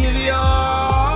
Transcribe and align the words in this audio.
give 0.00 0.16
you 0.16 0.32
all. 0.32 1.09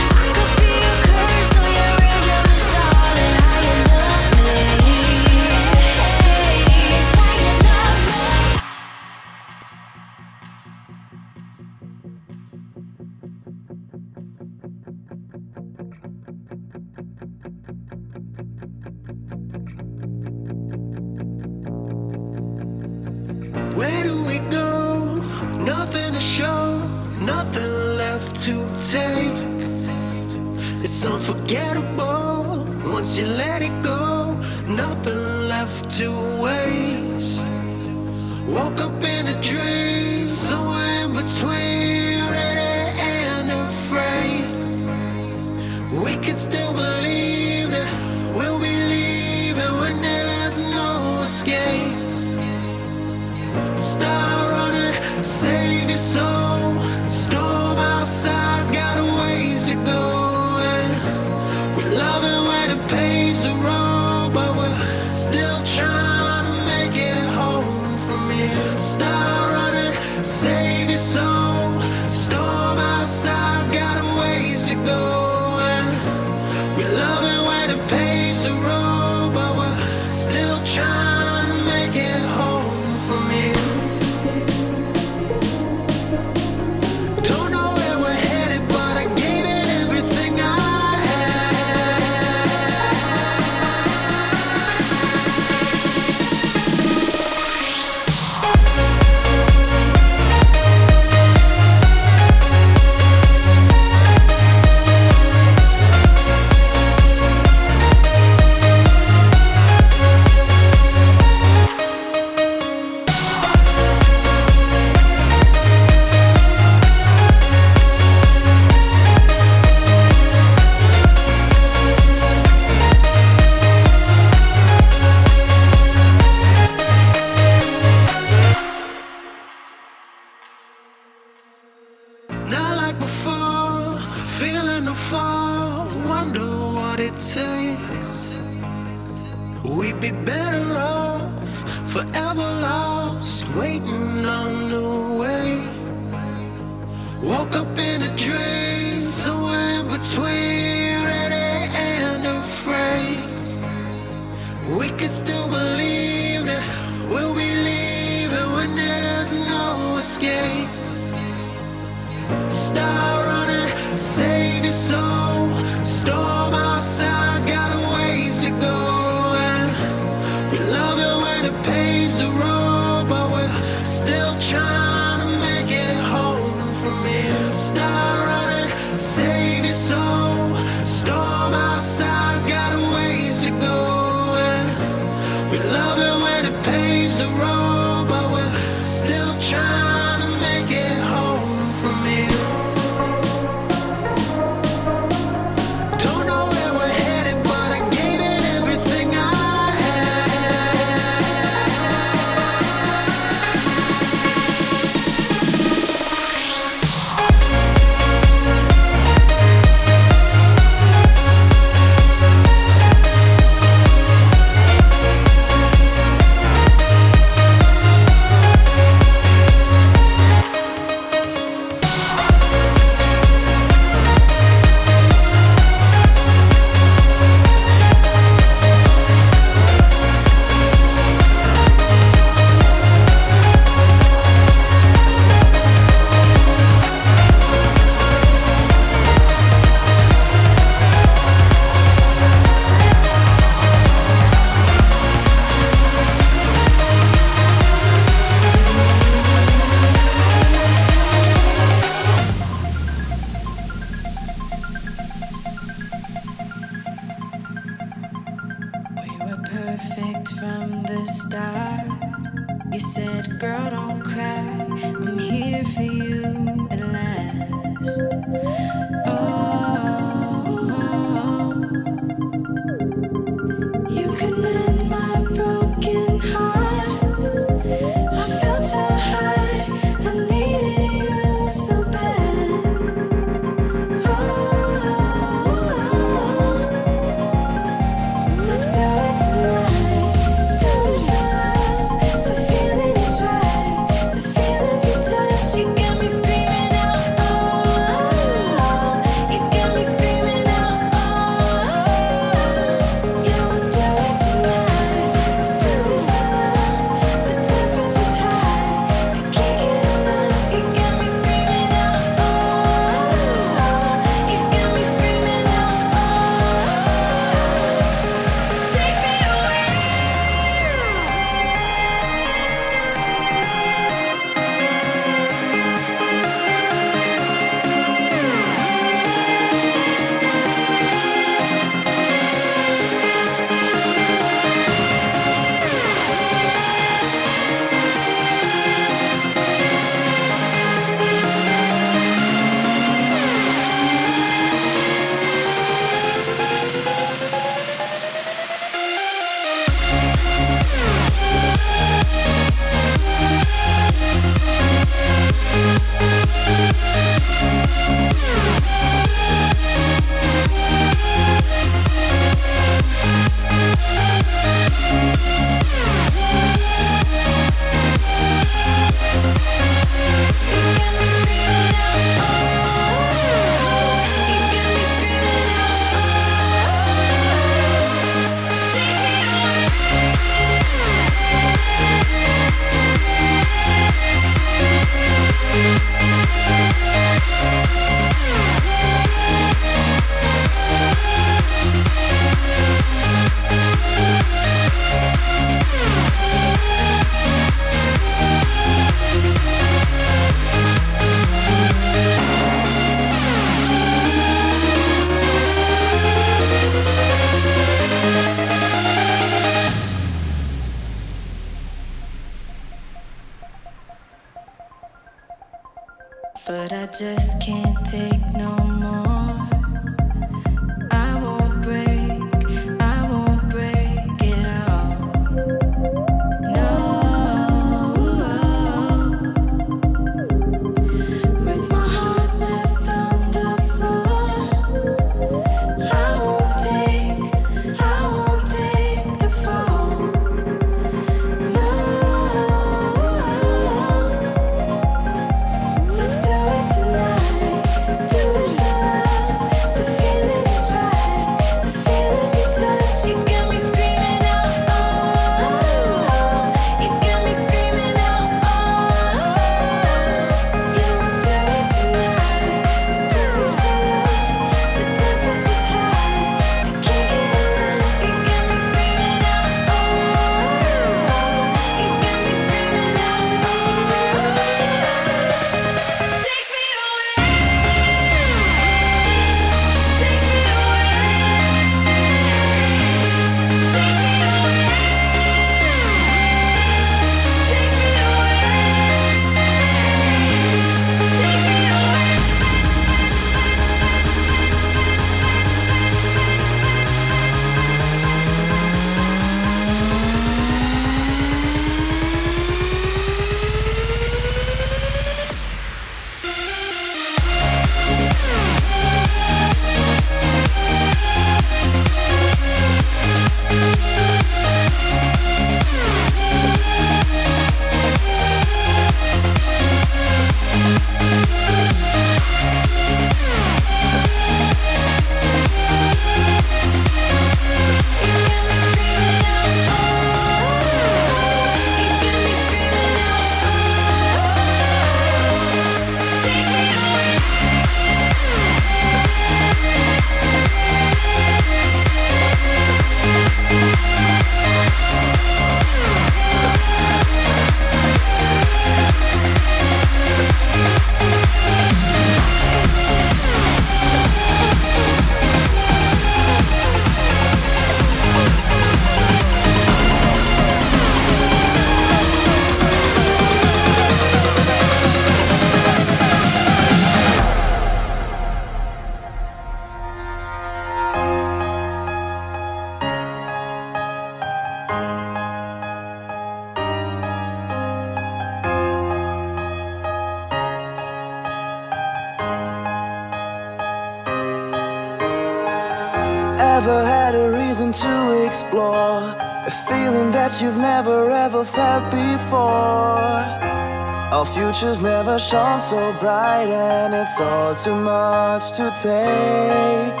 future's 594.52 594.82
never 594.82 595.16
shone 595.16 595.60
so 595.60 595.92
bright, 596.00 596.48
and 596.48 596.92
it's 596.92 597.20
all 597.20 597.54
too 597.54 597.74
much 597.74 598.50
to 598.50 598.68
take. 598.82 600.00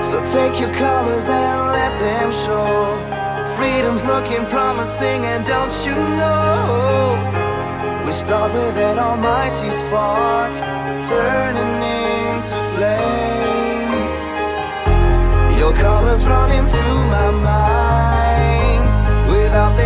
So 0.00 0.22
take 0.30 0.60
your 0.60 0.72
colors 0.74 1.28
and 1.28 1.58
let 1.74 1.92
them 1.98 2.30
show. 2.30 2.96
Freedom's 3.56 4.04
looking 4.04 4.46
promising, 4.46 5.24
and 5.24 5.44
don't 5.44 5.74
you 5.84 5.94
know? 5.94 7.18
We 8.06 8.12
start 8.12 8.52
with 8.52 8.76
an 8.76 9.00
almighty 9.00 9.70
spark, 9.70 10.52
turning 11.10 11.82
into 12.30 12.58
flames. 12.74 14.18
Your 15.58 15.72
colors 15.74 16.24
running 16.26 16.66
through 16.66 17.02
my 17.18 17.30
mind 17.50 18.84
without 19.28 19.76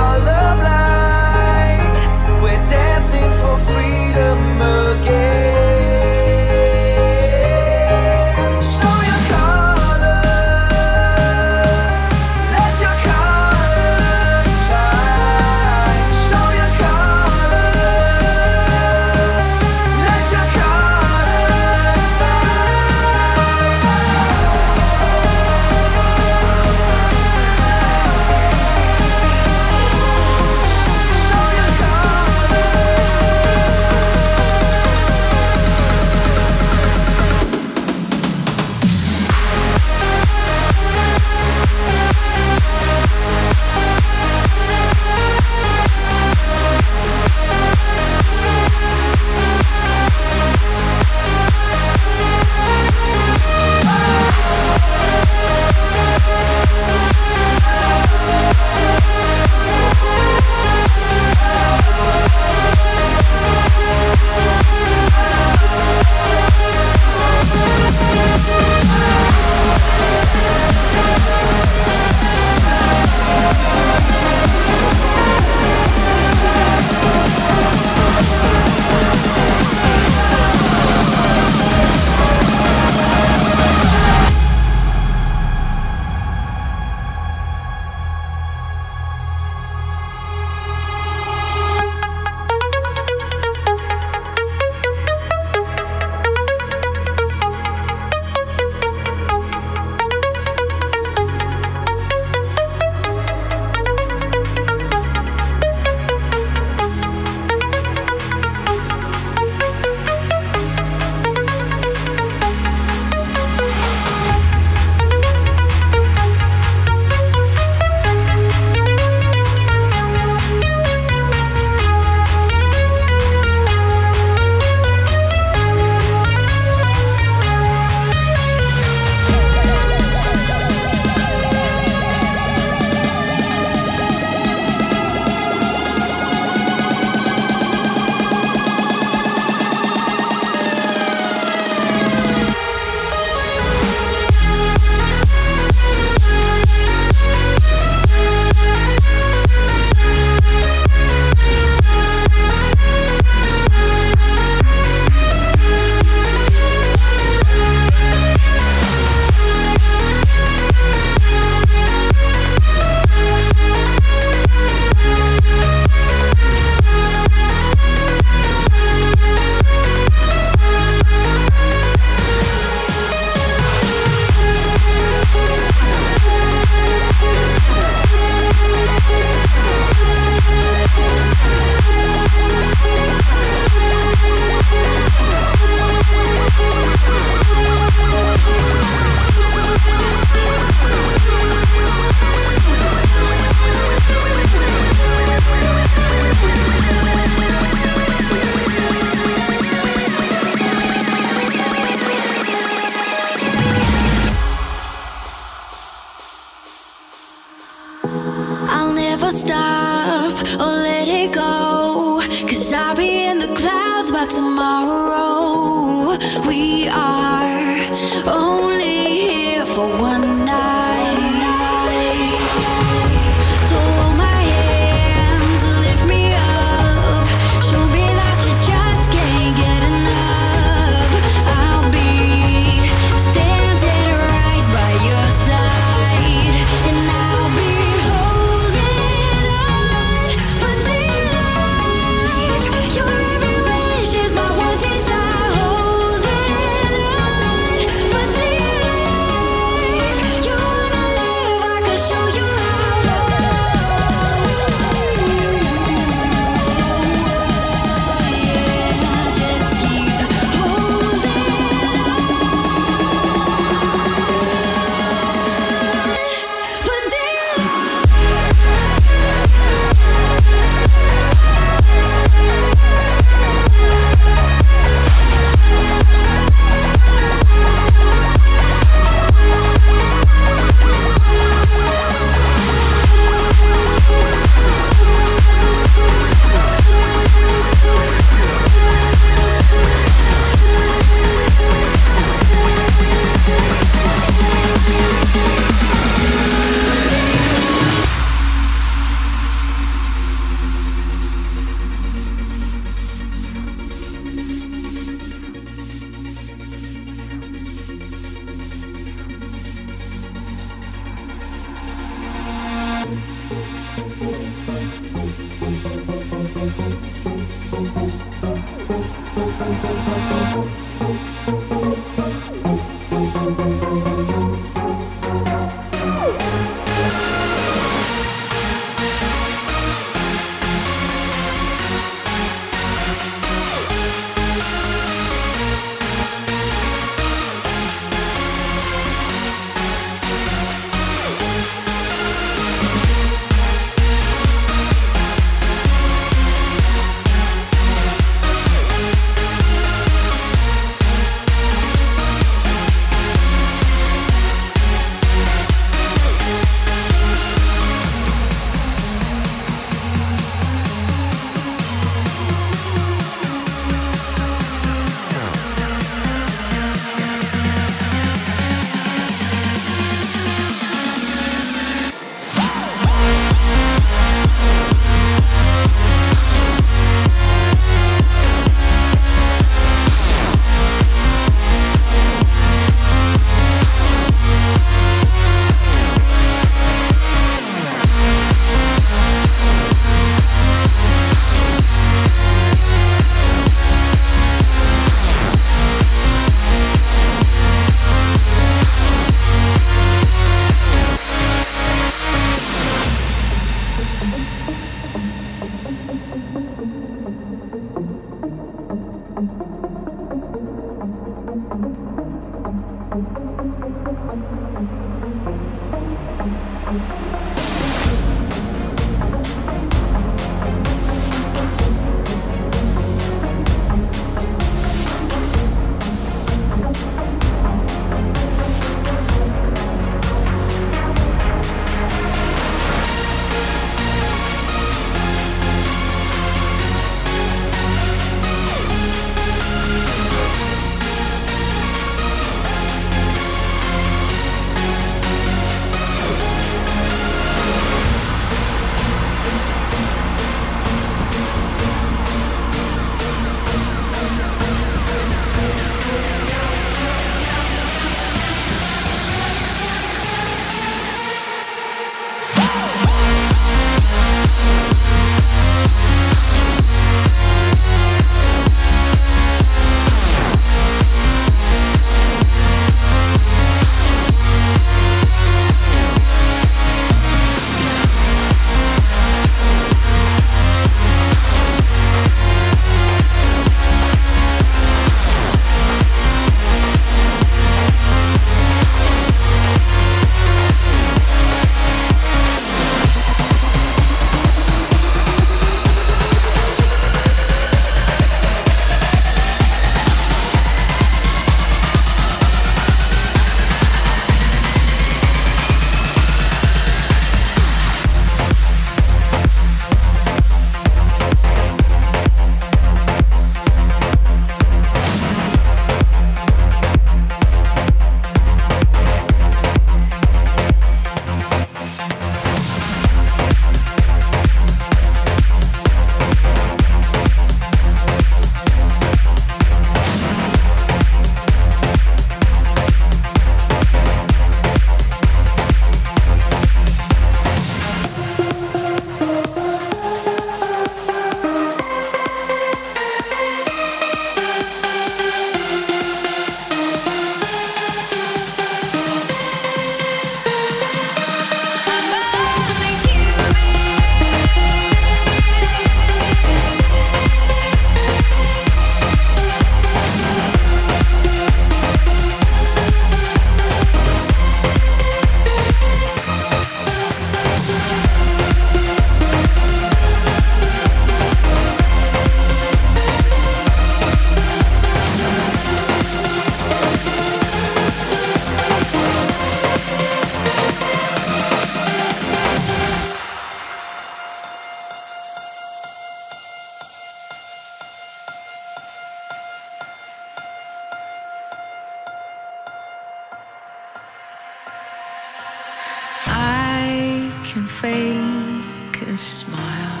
fake 597.60 599.02
a 599.02 599.14
smile. 599.14 600.00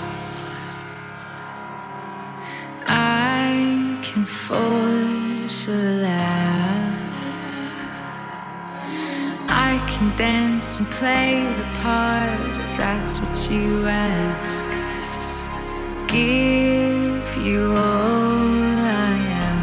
I 2.86 3.98
can 4.00 4.24
force 4.24 5.68
a 5.68 5.82
laugh. 6.00 7.18
I 9.48 9.76
can 9.86 10.16
dance 10.16 10.78
and 10.78 10.86
play 10.88 11.44
the 11.58 11.64
part 11.80 12.56
if 12.56 12.76
that's 12.78 13.20
what 13.20 13.50
you 13.50 13.86
ask. 13.86 14.64
Give 16.08 17.36
you 17.36 17.72
all 17.72 18.48
I 19.04 19.14
am. 19.50 19.62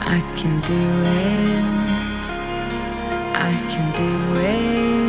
I 0.00 0.20
can 0.38 0.60
do 0.62 0.84
it. 1.28 2.24
I 3.34 3.52
can 3.68 3.86
do 3.94 4.40
it. 4.40 5.03